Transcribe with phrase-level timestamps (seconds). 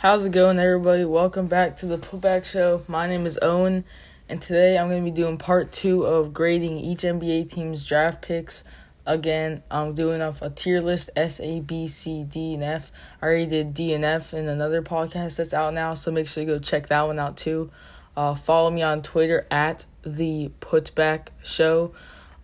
[0.00, 1.04] How's it going, everybody?
[1.04, 2.80] Welcome back to the Putback Show.
[2.88, 3.84] My name is Owen,
[4.30, 8.22] and today I'm going to be doing part two of grading each NBA team's draft
[8.22, 8.64] picks.
[9.04, 12.90] Again, I'm doing off a tier list S, A, B, C, D, and F.
[13.20, 16.44] I already did D and F in another podcast that's out now, so make sure
[16.44, 17.70] you go check that one out too.
[18.16, 21.92] Uh, follow me on Twitter at the Putback Show.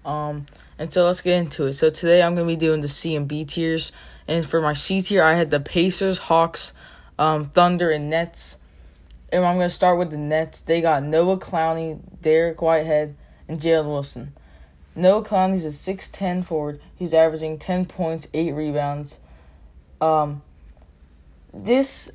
[0.04, 0.44] Um,
[0.78, 1.72] and so let's get into it.
[1.72, 3.92] So today I'm going to be doing the C and B tiers.
[4.28, 6.74] And for my C tier, I had the Pacers, Hawks,
[7.18, 8.58] um, Thunder, and Nets.
[9.32, 10.60] And I'm going to start with the Nets.
[10.60, 13.16] They got Noah Clowney, Dariq Whitehead,
[13.48, 14.32] and Jalen Wilson.
[14.94, 16.80] Noah Clowney's a 6'10 forward.
[16.94, 19.20] He's averaging 10 points, 8 rebounds.
[20.00, 20.42] Um,
[21.52, 22.10] this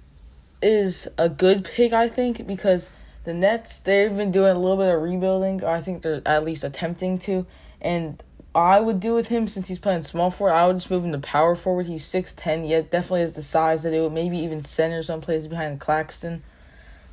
[0.61, 2.89] is a good pick, I think, because
[3.23, 5.63] the Nets, they've been doing a little bit of rebuilding.
[5.63, 7.45] Or I think they're at least attempting to.
[7.81, 8.21] And
[8.53, 10.53] I would do with him since he's playing small forward.
[10.53, 11.85] I would just move him to power forward.
[11.85, 15.21] He's six ten, yet definitely has the size that it would maybe even center some
[15.21, 16.43] someplace behind Claxton.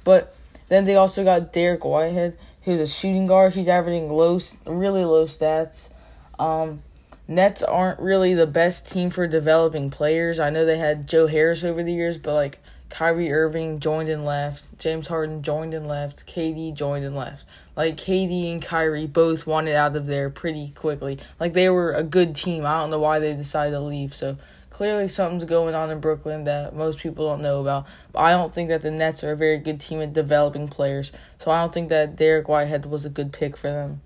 [0.02, 0.34] But
[0.69, 3.55] then they also got Dariq Whitehead, who's a shooting guard.
[3.55, 5.91] He's averaging low, really low stats.
[6.39, 6.83] Um,
[7.28, 10.41] Nets aren't really the best team for developing players.
[10.41, 12.58] I know they had Joe Harris over the years, but like
[12.91, 14.78] Kyrie Irving joined and left.
[14.78, 16.27] James Harden joined and left.
[16.27, 17.45] KD joined and left.
[17.77, 21.19] Like KD and Kyrie both wanted out of there pretty quickly.
[21.39, 22.64] Like they were a good team.
[22.64, 24.14] I don't know why they decided to leave.
[24.14, 24.36] So
[24.70, 27.86] clearly something's going on in Brooklyn that most people don't know about.
[28.12, 31.12] But I don't think that the Nets are a very good team at developing players.
[31.39, 34.00] So I don't think that Dariq Whitehead was a good pick for them.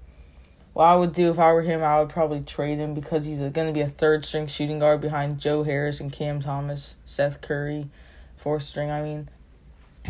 [0.73, 3.41] What I would do if I were him, I would probably trade him because he's
[3.41, 7.43] going to be a third string shooting guard behind Joe Harris and Cam Thomas, Seth
[7.43, 7.89] Curry
[8.43, 8.91] fourth string.
[8.91, 9.29] I mean,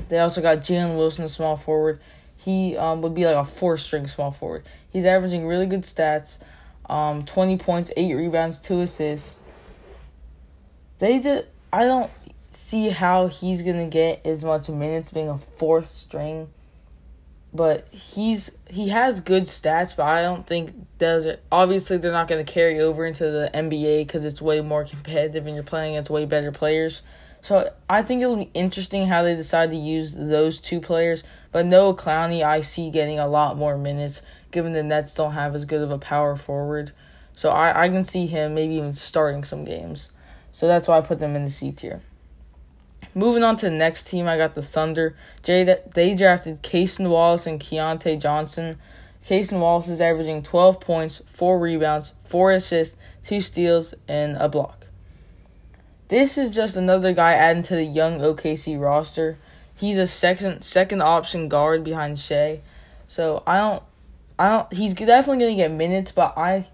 [0.09, 2.01] they also got Jalen Wilson, a small forward.
[2.37, 4.65] He um, would be like a four string small forward.
[4.91, 6.39] He's averaging really good stats,
[6.89, 9.41] um, twenty points, eight rebounds, two assists.
[10.99, 11.47] They did.
[11.73, 12.11] I don't
[12.51, 16.49] see how he's gonna get as much minutes being a fourth string.
[17.55, 21.43] But he's he has good stats, but I don't think does it.
[21.53, 25.55] Obviously, they're not to carry over into the NBA because it's way more competitive and
[25.55, 27.03] you're playing against way better players.
[27.43, 31.25] So I think it'll be interesting how they decide to use those two players.
[31.51, 34.23] But Noah Clowney, I see getting a lot more minutes,
[34.53, 36.93] given the Nets don't have as good of a power forward.
[37.35, 40.13] So I, I can see him maybe even starting some games.
[40.53, 42.01] So that's why I put them in the C tier.
[43.13, 45.17] Moving on to the next team, I got the Thunder.
[45.43, 48.79] Jay, they drafted Cason Wallace and Keyontae Johnson.
[49.27, 54.82] Cason Wallace is averaging 12 points, 4 rebounds, 4 assists, 2 steals, and a block.
[56.13, 59.39] This is just another guy adding to the young OKC roster.
[59.75, 62.61] He's a second second option guard behind Shai.
[63.09, 63.83] So I don't
[64.39, 66.67] I don't he's definitely to get minutes, but I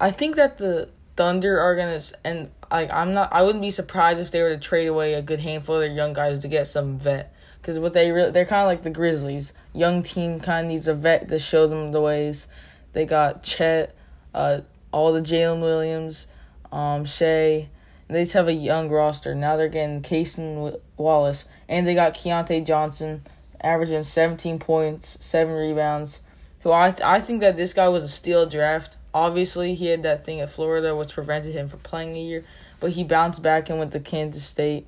[0.00, 4.18] I think that the Thunder are to and like I'm not I wouldn't be surprised
[4.18, 6.66] if they were to trade away a good handful of their young guys to get
[6.66, 7.32] some vet
[7.62, 9.52] cuz what they re- they're kind of like the Grizzlies.
[9.72, 12.48] Young team kind of needs a vet to show them the ways.
[12.92, 13.94] They got Chet,
[14.34, 16.26] uh all the Jalen Williams,
[16.72, 17.68] um Shai
[18.14, 19.34] they just have a young roster.
[19.34, 23.22] Now they're getting Cason Wallace, and they got Keyontae Johnson,
[23.60, 26.20] averaging 17 points, 7 rebounds.
[26.60, 28.96] Who I, th- I think that this guy was a steal draft.
[29.12, 32.44] Obviously, he had that thing at Florida which prevented him from playing a year,
[32.80, 34.86] but he bounced back and went to Kansas State,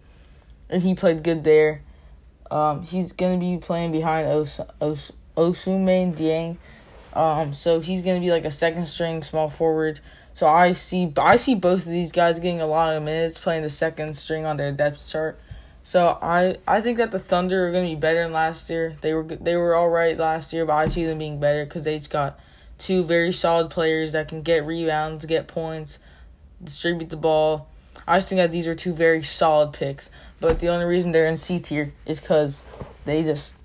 [0.71, 1.83] and he played good there.
[2.51, 6.57] Um, he's gonna be playing behind Os- Os- Ousmane Dieng,
[7.15, 10.01] um, so he's gonna be like a second string small forward.
[10.35, 13.63] So I see I see both of these guys getting a lot of minutes playing
[13.63, 15.39] the second string on their depth chart.
[15.85, 18.97] So I I think that the Thunder are to be better than last year.
[19.01, 21.85] They were they were all right last year, but I see them being better because
[21.85, 22.39] they just got
[22.79, 25.99] two very solid players that can get rebounds, get points,
[26.63, 27.69] distribute the ball.
[28.07, 30.11] I just think that these are two very solid picks.
[30.41, 32.63] But the only reason they're in C tier is because
[33.05, 33.57] they just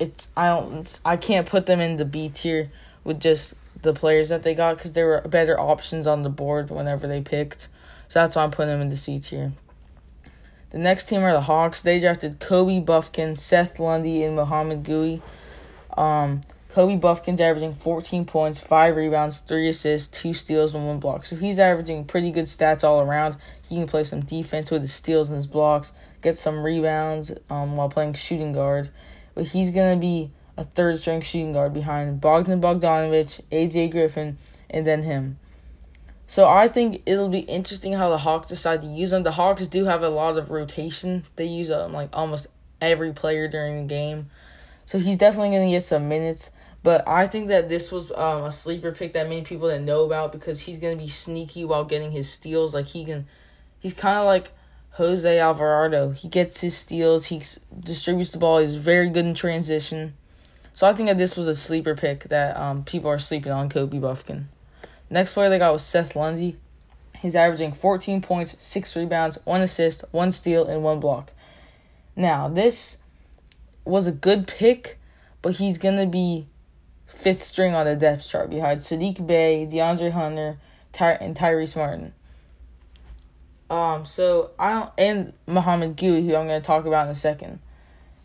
[0.00, 2.72] it's I don't I can't put them in the B tier
[3.04, 6.70] with just the players that they got because there were better options on the board
[6.70, 7.68] whenever they picked.
[8.08, 9.52] So that's why I'm putting them in the C tier.
[10.70, 11.82] The next team are the Hawks.
[11.82, 15.20] They drafted Kobe Bufkin, Seth Lundy, and Mouhamed Gueye.
[15.96, 21.24] Um, Kobe Bufkin's averaging 14 points, 5 rebounds, 3 assists, 2 steals, and 1 block.
[21.24, 23.36] So he's averaging pretty good stats all around.
[23.68, 25.92] He can play some defense with his steals and his blocks,
[26.22, 28.90] get some rebounds um, while playing shooting guard.
[29.34, 34.38] But he's going to be a third string shooting guard behind Bogdan Bogdanovich, AJ Griffin,
[34.68, 35.38] and then him.
[36.26, 39.24] So I think it'll be interesting how the Hawks decide to use him.
[39.24, 41.24] The Hawks do have a lot of rotation.
[41.34, 42.46] They use um, like almost
[42.80, 44.30] every player during the game.
[44.84, 46.50] So he's definitely going to get some minutes.
[46.82, 50.04] But I think that this was um, a sleeper pick that many people didn't know
[50.04, 52.74] about because he's going to be sneaky while getting his steals.
[52.74, 53.26] Like he can,
[53.80, 54.52] he's kind of like
[54.92, 56.10] Jose Alvarado.
[56.10, 57.42] He gets his steals, he
[57.78, 60.14] distributes the ball, he's very good in transition.
[60.72, 63.68] So I think that this was a sleeper pick that um, people are sleeping on
[63.68, 64.44] Kobe Bufkin.
[65.08, 66.56] Next player they got was Seth Lundy.
[67.18, 71.32] He's averaging 14 points, 6 rebounds, 1 assist, 1 steal, and 1 block.
[72.16, 72.98] Now, this
[73.84, 74.98] was a good pick,
[75.42, 76.46] but he's going to be
[77.06, 80.58] fifth string on the depth chart behind Saddiq Bey, DeAndre Hunter,
[80.92, 82.14] Ty- and Tyrese Martin.
[83.70, 87.14] Um, so I don't, and Mouhamed Gueye, who I'm going to talk about in a
[87.14, 87.60] second.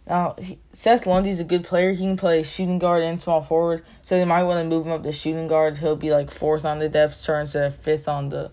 [0.08, 1.92] Now, he, Seth Lundy's a good player.
[1.92, 4.92] He can play shooting guard and small forward, so they might want to move him
[4.92, 5.78] up to shooting guard.
[5.78, 8.52] He'll be like fourth on the depth chart instead of fifth on the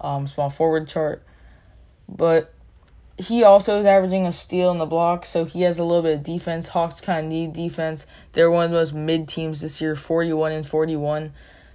[0.00, 1.22] um, small forward chart.
[2.08, 2.52] But
[3.16, 6.16] he also is averaging a steal in the block, so he has a little bit
[6.16, 6.68] of defense.
[6.68, 8.06] Hawks kind of need defense.
[8.32, 11.32] They're one of the most mid teams this year, 41 and 41.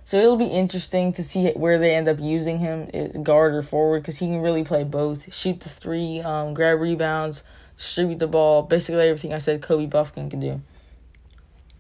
[0.10, 3.62] So it'll be interesting to see where they end up using him, eh, guard or
[3.62, 5.32] forward, because he can really play both.
[5.32, 7.44] Shoot the three, um, grab rebounds,
[7.78, 10.62] distribute the ball, basically everything I said Kobe Bufkin can do.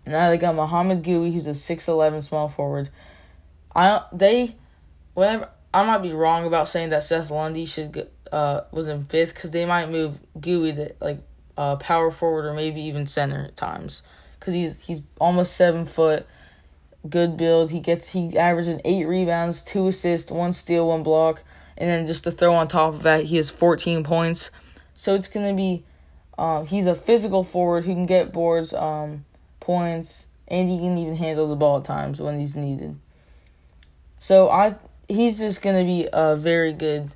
[0.06, 2.92] Now they got Mouhamed Gueye, who's a six eleven small forward.
[3.76, 4.58] I they,
[5.16, 9.34] whatever I might be wrong about saying that Seth Lundy should uh was in fifth
[9.34, 11.24] because they might move Gueye to like
[11.58, 14.04] uh power forward or maybe even center at times
[14.40, 16.28] because he's he's almost seven foot
[17.08, 17.72] good build.
[17.72, 21.44] He gets he averaging eight rebounds, two assists, one steal, one block,
[21.78, 24.52] and then just to throw on top of that, he has 14 points.
[24.94, 25.86] So it's gonna be,
[26.38, 29.26] um, he's a physical forward who can get boards, um,
[29.60, 32.98] points, and he can even handle the ball at times when he's needed.
[34.20, 34.76] So I
[35.08, 37.12] he's just gonna be a very good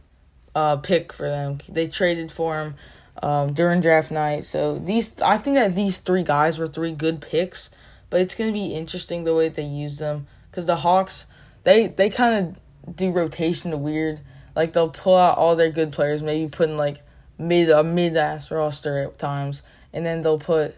[0.56, 1.60] uh, pick for them.
[1.68, 2.76] They traded for him
[3.22, 7.20] um, during draft night, so these I think that these three guys were three good
[7.22, 7.70] picks
[8.14, 11.26] but it's gonna be interesting the way they use them because the Hawks
[11.64, 12.56] they they kind
[12.86, 14.20] of do rotation to weird.
[14.56, 17.02] Like they'll pull out all their good players, maybe put in like
[17.40, 20.76] mid a mid ass roster at times, and then they'll put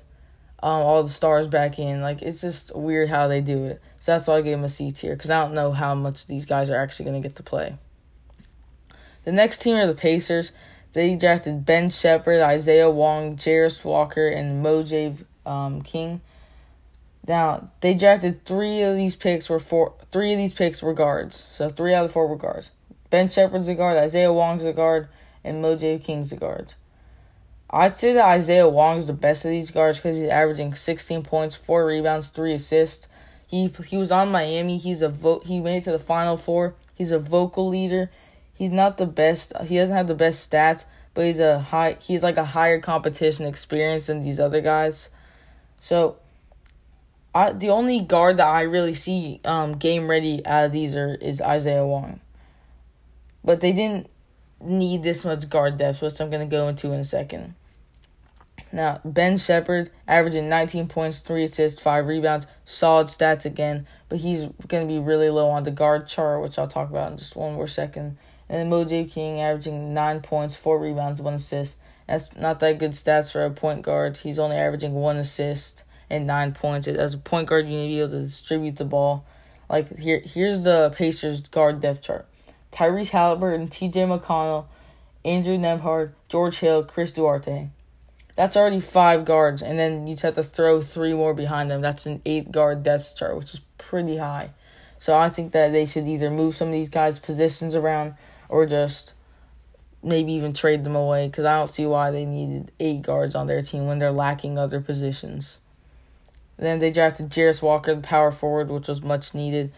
[0.63, 1.99] um, all the stars back in.
[1.99, 3.81] Like it's just weird how they do it.
[3.99, 6.27] So that's why I gave them a C tier because I don't know how much
[6.27, 7.75] these guys are actually gonna get to play.
[9.25, 10.53] The next team are the Pacers.
[10.93, 16.21] They drafted Ben Sheppard, Isaiah Wong, Jarace Walker, and Moj um, King.
[17.27, 19.93] Now they drafted three of these picks were four.
[20.11, 21.47] Three of these picks were guards.
[21.51, 22.71] So three out of four were guards.
[23.09, 25.07] Ben Sheppard's a guard, Isaiah Wong's a guard,
[25.43, 26.73] and Moj King's a guard.
[27.69, 31.55] I'd say that Isaiah Wong's the best of these guards because he's averaging 16 points,
[31.55, 33.07] four rebounds, three assists.
[33.47, 34.77] He he was on Miami.
[34.77, 35.45] He's a vote.
[35.45, 36.75] He made it to the Final Four.
[36.93, 38.09] He's a vocal leader.
[38.53, 39.53] He's not the best.
[39.65, 41.97] He doesn't have the best stats, but he's a high.
[41.99, 45.09] He's like a higher competition experience than these other guys.
[45.79, 46.17] So
[47.35, 51.15] I the only guard that I really see um game ready out of these are
[51.15, 52.21] is Isaiah Wong.
[53.43, 54.09] But they didn't
[54.61, 57.53] need this much guard depth, which I'm gonna go into in a second.
[58.71, 64.47] Now, Ben Sheppard averaging 19 points, 3 assists, 5 rebounds, solid stats again, but he's
[64.67, 67.37] going to be really low on the guard chart, which I'll talk about in just
[67.37, 68.17] one more second.
[68.49, 71.77] And then Moj King averaging 9 points, 4 rebounds, 1 assist.
[72.05, 74.17] That's not that good stats for a point guard.
[74.17, 76.87] He's only averaging 1 assist and nine points.
[76.87, 79.25] As a point guard, you need to be able to distribute the ball.
[79.69, 82.27] Like here, here's the Pacers guard depth chart:
[82.71, 84.01] Tyrese Halliburton, T.J.
[84.01, 84.65] McConnell,
[85.23, 87.69] Andrew Nembhard, George Hill, Chris Duarte.
[88.35, 91.81] That's already five guards, and then you just have to throw three more behind them.
[91.81, 94.51] That's an eight guard depth chart, which is pretty high.
[94.99, 98.15] So I think that they should either move some of these guys' positions around
[98.49, 99.13] or just
[100.03, 103.47] maybe even trade them away because I don't see why they needed eight guards on
[103.47, 105.59] their team when they're lacking other positions.
[106.57, 109.73] Then they drafted Jarace Walker, the power forward, which was much needed.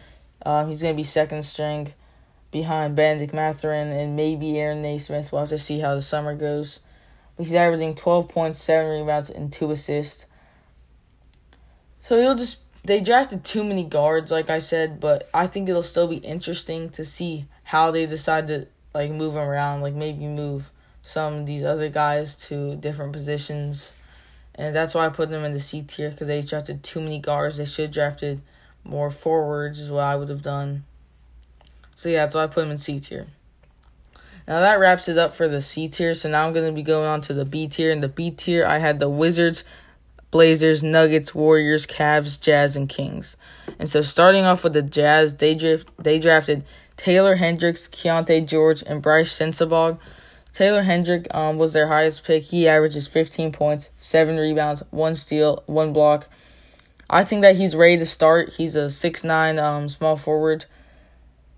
[0.45, 1.93] Uh, he's going to be second string
[2.51, 5.31] behind Bennedict Mathurin and maybe Aaron Nesmith.
[5.31, 6.79] We'll have to see how the summer goes.
[7.35, 10.25] But he's averaging 12 points, 7 rebounds, and 2 assists.
[11.99, 12.61] So he'll just.
[12.83, 16.89] They drafted too many guards, like I said, but I think it'll still be interesting
[16.91, 19.81] to see how they decide to like move around.
[19.81, 23.93] Like maybe move some of these other guys to different positions
[24.57, 27.19] and that's why I put them in the C tier because they drafted too many
[27.19, 27.57] guards.
[27.57, 28.41] They should have drafted
[28.83, 30.85] more forwards, is what I would have done.
[31.95, 33.27] So yeah, that's why I put them in C tier.
[34.47, 36.13] Now that wraps it up for the C tier.
[36.13, 37.91] So now I'm gonna be going on to the B tier.
[37.91, 39.63] In the B tier, I had the Wizards,
[40.31, 43.37] Blazers, Nuggets, Warriors, Cavs, Jazz, and Kings.
[43.77, 45.55] And so starting off with the Jazz, they
[45.99, 46.63] they drafted
[46.95, 49.99] Taylor Hendricks, Keyonte George, and Brice Sensabaugh.
[50.57, 52.45] Taylor Hendrick um, was their highest pick.
[52.45, 56.27] He averages 15 points, 7 rebounds, 1 steal, 1 block.
[57.07, 58.53] I think that he's ready to start.
[58.53, 60.65] He's a six nine um, small forward.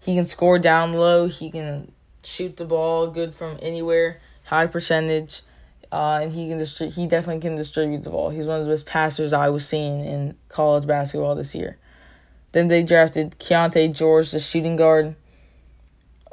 [0.02, 1.30] He can score down low.
[1.30, 4.20] He can shoot the ball good from anywhere.
[4.48, 5.44] high percentage,
[5.94, 8.32] uh, and he can distri- he definitely can distribute the ball.
[8.32, 11.78] He's one of the best passers I was seeing in college basketball this year.
[12.52, 15.16] Then they drafted Keyonte George, the shooting guard.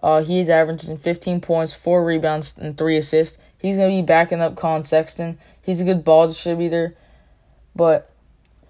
[0.06, 3.38] Uh, he's averaging 15 points, four rebounds, and three assists.
[3.58, 5.36] He's gonna be backing up Collin Sexton.
[5.60, 6.94] He's a good ball distributor,
[7.74, 8.08] but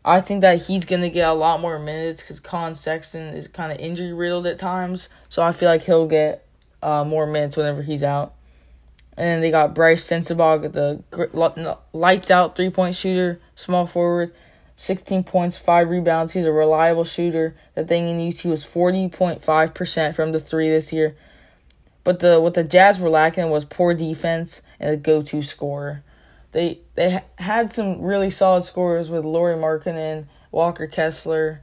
[0.03, 3.71] I think that he's gonna get a lot more minutes because Collin Sexton is kind
[3.71, 5.11] of injury riddled at times.
[5.29, 6.47] So I feel like he'll get
[6.83, 8.33] uh, more minutes whenever he's out.
[9.19, 14.33] And then they got Brice Sensabaugh, the lights out three point shooter, small forward,
[14.75, 16.33] 16 points, 5 rebounds.
[16.33, 17.55] He's a reliable shooter.
[17.75, 21.15] The thing in UT was 40.5% from the three this year.
[22.07, 26.05] But the what the Jazz were lacking was poor defense and a go to scorer.
[26.53, 31.63] They they had some really solid scorers with Lauri Markkanen, Walker Kessler,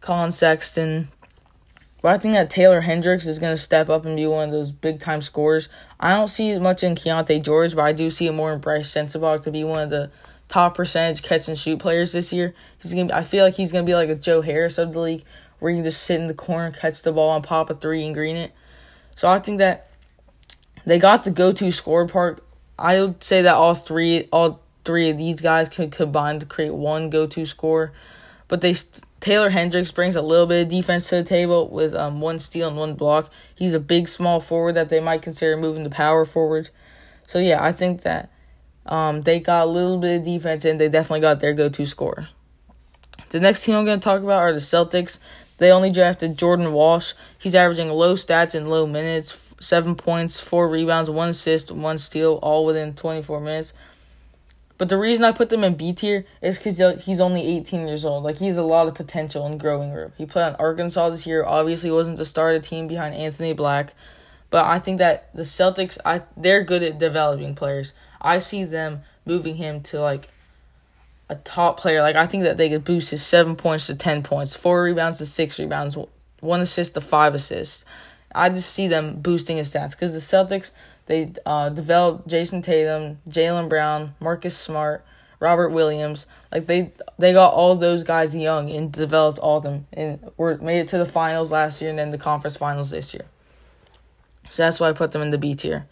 [0.00, 1.08] Collin Sexton,
[2.00, 4.52] but I think that Taylor Hendricks is going to step up and be one of
[4.52, 5.68] those big time scorers.
[6.00, 8.90] I don't see much in Keyonte George, but I do see it more in Brice
[8.90, 10.10] Sensabaugh to be one of the
[10.48, 12.54] top percentage catch and shoot players this year.
[12.80, 13.08] He's gonna.
[13.08, 15.24] Be, I feel like he's gonna be like a Joe Harris of the league,
[15.58, 18.06] where you can just sit in the corner, catch the ball, and pop a three
[18.06, 18.52] and green it.
[19.16, 19.90] So I think that
[20.84, 22.42] they got the go to score part.
[22.78, 26.74] I would say that all three, all three of these guys could combine to create
[26.74, 27.92] one go to score,
[28.48, 28.74] but they
[29.22, 32.66] Taylor Hendricks brings a little bit of defense to the table with um, one steal
[32.66, 33.30] and one block.
[33.54, 36.70] He's a big, small forward that they might consider moving to power forward.
[37.28, 38.32] So, yeah, I think that
[38.84, 41.86] um, they got a little bit of defense and they definitely got their go to
[41.86, 42.30] score.
[43.28, 45.20] The next team I'm going to talk about are the Celtics.
[45.62, 47.12] They only drafted Jordan Walsh.
[47.38, 52.40] He's averaging low stats and low minutes seven points, four rebounds, one assist, one steal,
[52.42, 53.72] all within 24 minutes.
[54.76, 58.04] But the reason I put them in B tier is because he's only 18 years
[58.04, 58.24] old.
[58.24, 60.12] Like, he has a lot of potential and growing room.
[60.18, 61.44] He played on Arkansas this year.
[61.44, 63.94] Obviously, wasn't the start of team behind Anthony Black.
[64.50, 67.92] But I think that the Celtics, I they're good at developing players.
[68.20, 70.28] I see them moving him to, like,
[71.32, 72.02] a top player.
[72.02, 75.18] Like, I think that they could boost his seven points to 10 points, four rebounds
[75.18, 75.96] to six rebounds,
[76.40, 77.84] one assist to five assists.
[78.34, 80.70] I just see them boosting his stats because the Celtics–
[81.06, 85.04] they uh, developed Jayson Tatum, Jaylen Brown, Marcus Smart,
[85.40, 86.26] Robert Williams.
[86.52, 90.56] Like they they got all those guys young and developed all of them and were
[90.58, 93.24] made it to the finals last year and then the conference finals this year.
[94.48, 95.86] So that's why I put them in the B tier.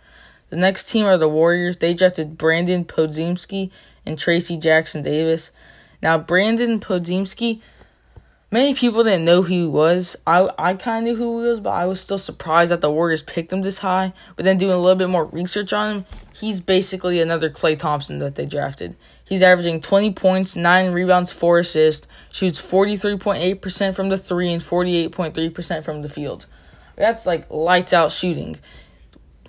[0.50, 1.76] The next team are the Warriors.
[1.76, 3.70] They drafted Brandon Podziemski
[4.04, 5.50] and Trayce Jackson Davis.
[6.02, 7.60] Now Brandon Podziemski
[8.52, 10.16] Many people didn't know who he was.
[10.26, 12.90] I I kind of knew who he was, but I was still surprised that the
[12.90, 14.12] Warriors picked him this high.
[14.34, 16.04] But then doing a little bit more research on him,
[16.34, 18.96] he's basically another Klay Thompson that they drafted.
[19.24, 25.84] He's averaging 20 points, 9 rebounds, 4 assists, shoots 43.8% from the 3 and 48.3%
[25.84, 26.46] from the field.
[26.96, 28.58] That's like lights out shooting.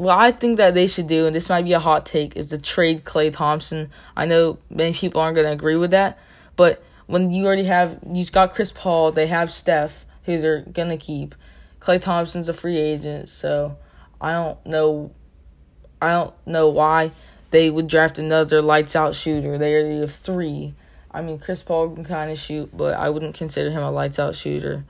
[0.01, 2.49] What I think that they should do, and this might be a hot take, is
[2.49, 3.91] to trade Klay Thompson.
[4.17, 6.17] I know many people aren't going to agree with that,
[6.55, 10.97] but when you already have you've got Chris Paul, they have Steph who they're gonna
[10.97, 11.35] keep.
[11.79, 13.77] Klay Thompson's a free agent, so
[14.19, 15.11] I don't know
[16.01, 17.11] I don't know why
[17.51, 19.59] they would draft another lights out shooter.
[19.59, 20.73] They already have three.
[21.11, 24.33] I mean Chris Paul can kinda shoot, but I wouldn't consider him a lights out
[24.35, 24.83] shooter.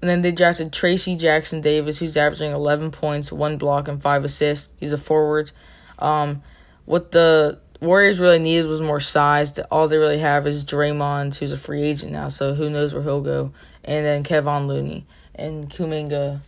[0.00, 4.24] And then they drafted Trayce Jackson Davis, who's averaging 11 points, one block, and five
[4.24, 4.70] assists.
[4.78, 5.50] He's a forward.
[5.98, 6.42] Um,
[6.84, 9.56] what the Warriors really needed was more size.
[9.70, 13.02] All they really have is Draymond, who's a free agent now, so who knows where
[13.02, 13.52] he'll go,
[13.84, 16.40] and then Kevon Looney and Kuminga.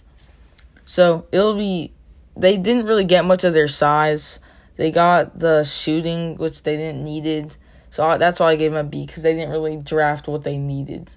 [0.84, 1.92] So it'll be.
[2.36, 4.40] They didn't really get much of their size.
[4.76, 7.56] They got the shooting, which they didn't needed.
[7.90, 10.56] So that's why I gave them a B because they didn't really draft what they
[10.56, 11.14] needed.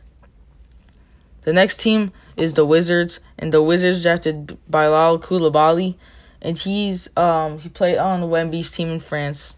[1.44, 5.96] The next team is the Wizards, and the Wizards drafted Bilal Coulibaly,
[6.42, 9.56] and he's um he played on the Wemby's team in France.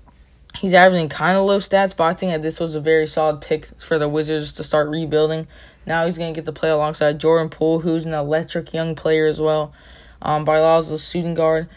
[0.60, 3.42] He's averaging kind of low stats, but I think that this was a very solid
[3.42, 5.48] pick for the Wizards to start rebuilding.
[5.86, 9.27] Now he's going to get to play alongside Jordan Poole, who's an electric young player
[9.27, 9.74] as well.
[10.22, 11.68] Um, Bilal's a shooting guard.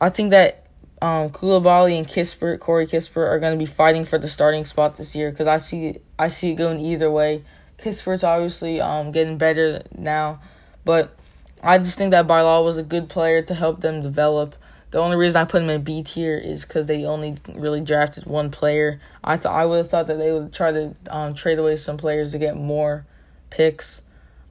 [0.00, 0.66] I think that
[1.02, 4.96] um, Coulibaly and Kispert, Corey Kispert, are going to be fighting for the starting spot
[4.96, 7.42] this year because I see I see it going either way.
[7.80, 10.40] Kispert's obviously um, getting better now,
[10.84, 11.16] but
[11.62, 14.54] I just think that Bilal was a good player to help them develop.
[14.90, 18.26] The only reason I put them in B tier is because they only really drafted
[18.26, 19.00] one player.
[19.22, 21.96] I thought I would have thought that they would try to um, trade away some
[21.96, 23.06] players to get more
[23.50, 24.02] picks,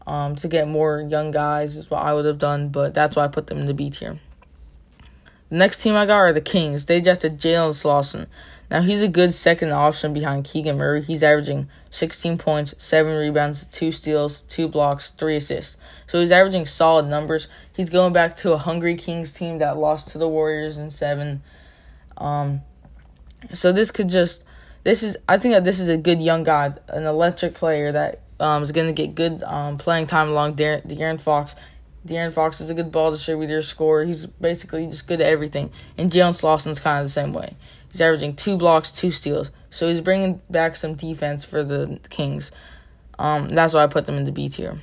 [0.08, 2.70] um, to get more young guys is what I would have done.
[2.70, 4.20] But that's why I put them in the B tier.
[5.50, 6.86] The next team I got are the Kings.
[6.86, 8.28] They drafted Jalen Slawson.
[8.70, 11.02] Now he's a good second option behind Keegan Murray.
[11.02, 15.78] He's averaging 16 points, 7 rebounds, 2 steals, 2 blocks, 3 assists.
[16.08, 17.48] So he's averaging solid numbers.
[17.74, 21.42] He's going back to a hungry Kings team that lost to the Warriors in 7.
[22.18, 22.62] Um
[23.54, 24.44] so this could just
[24.84, 28.22] this is I think that this is a good young guy, an electric player that
[28.40, 31.56] um, is going to get good um, playing time along De'Aaron, De'Aaron Fox.
[32.08, 34.06] De'Aaron Fox is a good ball distributor, scorer.
[34.06, 35.72] He's basically just good at everything.
[35.98, 37.56] And Jalen Slawson's kind of the same way.
[37.92, 39.52] He's averaging two blocks, two steals.
[39.72, 42.52] So he's bringing back some defense for the Kings.
[43.18, 44.80] Um, that's why I put them in the B tier.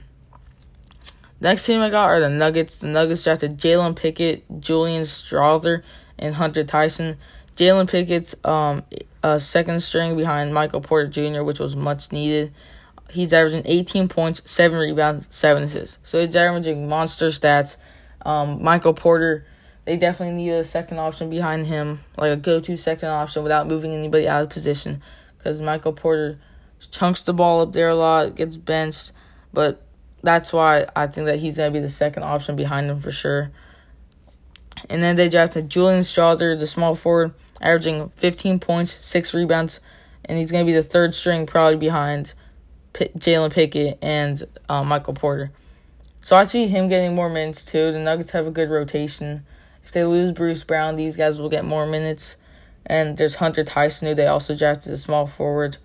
[1.40, 2.78] Next team I got are the Nuggets.
[2.78, 5.82] The Nuggets drafted Jalen Pickett, Julian Strawther,
[6.18, 7.18] and Hunter Tyson.
[7.56, 8.84] Jalen Pickett's um,
[9.22, 12.52] a second string behind Michael Porter Jr., which was much needed.
[13.10, 15.98] He's averaging 18 points, 7 rebounds, 7 assists.
[16.02, 17.76] So he's averaging monster stats.
[18.24, 19.46] Um, Michael Porter,
[19.86, 23.68] they definitely need a second option behind him, like a go to second option without
[23.68, 25.00] moving anybody out of position.
[25.38, 26.38] Because Michael Porter
[26.90, 29.12] chunks the ball up there a lot, gets benched.
[29.52, 29.80] But
[30.22, 33.12] that's why I think that he's going to be the second option behind him for
[33.12, 33.52] sure.
[34.90, 39.80] And then they drafted Julian Strawther, the small forward, averaging 15 points, 6 rebounds,
[40.24, 42.34] and he's going to be the third string probably behind
[42.92, 45.52] P- Jalen Pickett and uh, Michael Porter.
[46.22, 47.92] So I see him getting more minutes too.
[47.92, 49.46] The Nuggets have a good rotation.
[49.86, 52.36] If they lose Bruce Brown, these guys will get more minutes.
[52.84, 55.76] And there's Hunter Tyson, who they also drafted a small forward,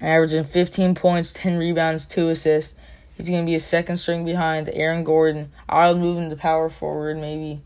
[0.00, 2.74] averaging 15 points, 10 rebounds, 2 assists.
[3.14, 5.52] He's going to be a second string behind Aaron Gordon.
[5.68, 7.60] I would move him to power forward maybe,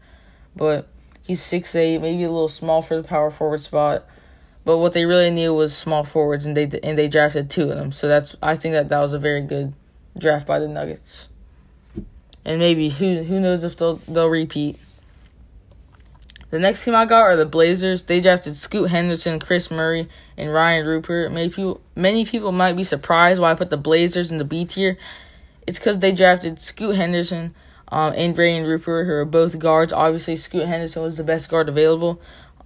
[0.56, 0.88] but
[1.23, 4.04] he's six eight, maybe a little small for the power forward spot.
[4.64, 7.76] But what they really needed was small forwards, and they and they drafted two of
[7.76, 7.90] them.
[7.90, 9.73] So that's I think that that was a very good
[10.16, 11.28] draft by the Nuggets.
[12.50, 14.76] And maybe who who knows if they'll they'll repeat.
[16.50, 18.02] The next team I got are the Blazers.
[18.02, 21.30] They drafted Scoot Henderson, Kris Murray, and Rayan Rupert.
[21.30, 24.64] Many people many people might be surprised why I put the Blazers in the B
[24.64, 24.99] tier.
[25.64, 27.54] It's because they drafted Scoot Henderson
[27.87, 29.92] um, and Rayan Rupert, who are both guards.
[29.92, 32.21] Obviously, Scoot Henderson was the best guard available.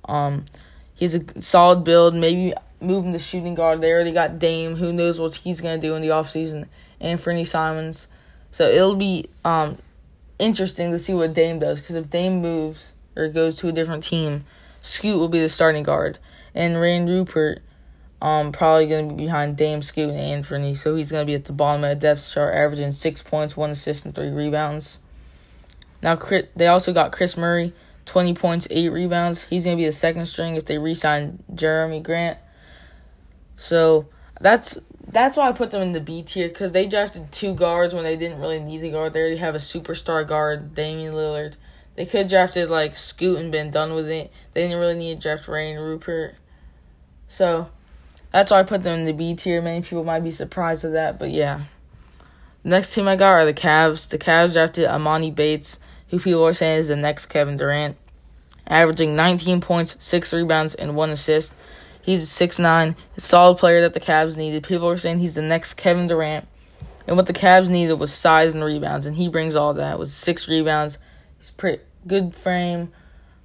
[0.06, 0.46] Um,
[0.94, 2.14] he's a solid build.
[2.14, 3.82] Maybe move him to shooting guard.
[3.82, 4.76] They already got Dame.
[4.76, 6.68] Who knows what he's going to do in the offseason.
[7.02, 8.06] Anthony Simons.
[8.54, 9.78] So it'll be um,
[10.38, 11.80] interesting to see what Dame does.
[11.80, 14.44] Because if Dame moves or goes to a different team,
[14.78, 16.20] Scoot will be the starting guard.
[16.54, 17.62] And Rayan Rupert
[18.22, 20.72] um, probably going to be behind Dame, Scoot, and Anthony.
[20.72, 23.56] So he's going to be at the bottom of the depth chart, averaging six points,
[23.56, 25.00] one assist, and three rebounds.
[26.00, 26.14] Now,
[26.54, 27.72] they also got Kris Murray,
[28.06, 29.42] 20 points, 8 rebounds.
[29.50, 32.38] He's going to be the second string if they re sign Jerami Grant.
[33.56, 34.06] So
[34.40, 37.94] that's that's why I put them in the B tier because they drafted two guards
[37.94, 39.12] when they didn't really need a guard.
[39.12, 41.54] They already have a superstar guard, Damian Lillard.
[41.94, 44.32] They could have drafted like Scoot and been done with it.
[44.52, 46.34] They didn't really need to draft Rayan Rupert.
[47.28, 47.68] So
[48.32, 49.62] that's why I put them in the B tier.
[49.62, 51.64] Many people might be surprised at that, but yeah.
[52.62, 54.08] The next team I got are the Cavs.
[54.08, 57.96] The Cavs drafted Emoni Bates, who people are saying is the next Kevin Durant,
[58.66, 61.54] averaging 19 points, 6 rebounds, and 1 assist.
[62.04, 64.62] He's a 6'9, a solid player that the Cavs needed.
[64.62, 66.46] People are saying he's the next Kevin Durant.
[67.06, 69.98] And what the Cavs needed was size and rebounds, and he brings all that.
[69.98, 70.98] With six rebounds.
[71.38, 72.92] He's pretty good frame,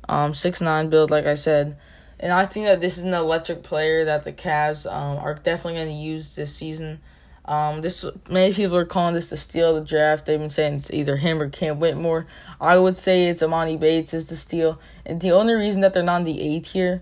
[0.08, 1.78] um, six nine build, like I said.
[2.20, 5.76] And I think that this is an electric player that the Cavs um, are definitely
[5.76, 7.00] going to use this season.
[7.46, 10.26] Um, this many people are calling this the steal of the draft.
[10.26, 12.28] They've been saying it's either him or Cam Whitmore.
[12.62, 16.04] I would say it's Emoni Bates is the steal, and the only reason that they're
[16.04, 17.02] not in the A tier,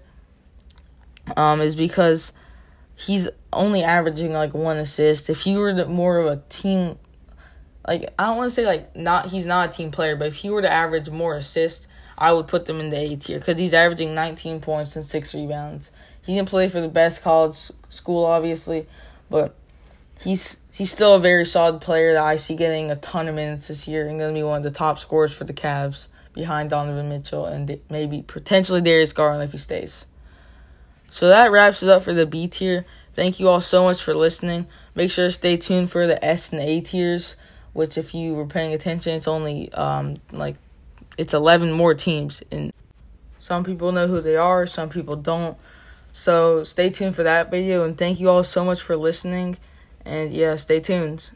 [1.35, 2.31] um, is because
[2.95, 5.29] he's only averaging like one assist.
[5.29, 6.97] If he were more of a team,
[7.87, 10.35] like I don't want to say like not he's not a team player, but if
[10.35, 11.87] he were to average more assists,
[12.17, 15.33] I would put them in the A tier because he's averaging 19 points and six
[15.33, 15.91] rebounds.
[16.25, 18.87] He didn't play for the best college school, obviously,
[19.29, 19.55] but
[20.21, 23.67] he's he's still a very solid player that I see getting a ton of minutes
[23.67, 26.69] this year and going to be one of the top scorers for the Cavs behind
[26.69, 30.05] Donovan Mitchell and maybe potentially Darius Garland if he stays.
[31.09, 32.85] So that wraps it up for the B tier.
[33.11, 34.67] Thank you all so much for listening.
[34.93, 37.35] Make sure to stay tuned for the S and A tiers,
[37.73, 40.55] which if you were paying attention, it's only um like
[41.17, 42.71] it's 11 more teams and
[43.39, 45.57] some people know who they are some people don't
[46.13, 49.57] so stay tuned for that video and thank you all so much for listening
[50.05, 51.31] and yeah stay tuned